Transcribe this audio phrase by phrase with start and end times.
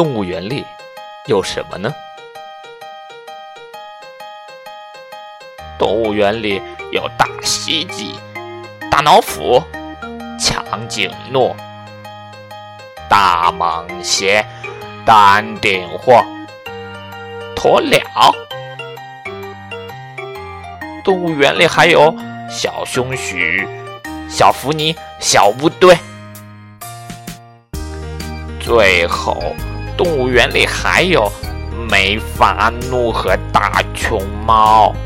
[0.00, 0.64] 动物园里
[1.26, 1.92] 有什么呢？
[5.78, 8.14] 动物园里有大蜥蜴、
[8.90, 9.62] 大老虎、
[10.40, 11.54] 长颈鹿、
[13.10, 14.42] 大蟒蛇、
[15.04, 16.24] 丹顶鹤、
[17.54, 18.00] 鸵鸟。
[21.04, 22.16] 动物园里还有
[22.48, 23.36] 小松鼠、
[24.30, 25.94] 小福尼、小乌龟。
[28.60, 29.36] 最后，
[30.02, 31.30] 动物园里还有
[31.90, 34.96] 梅发怒和大熊猫。